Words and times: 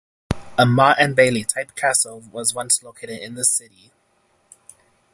A 0.57 0.65
motte-and-bailey-type 0.65 1.75
castle 1.75 2.21
was 2.31 2.55
once 2.55 2.81
located 2.81 3.19
in 3.19 3.35
the 3.35 3.45
city. 3.45 3.91